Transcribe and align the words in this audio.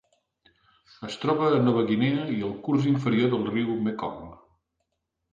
Es 1.07 1.17
troba 1.25 1.49
a 1.57 1.59
Nova 1.65 1.83
Guinea 1.91 2.23
i 2.35 2.37
al 2.47 2.55
curs 2.67 2.87
inferior 2.93 3.29
del 3.35 3.45
riu 3.51 3.69
Mekong. 3.89 4.33